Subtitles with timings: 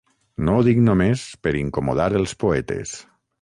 [0.45, 2.97] No ho dic només per incomodar els poetes.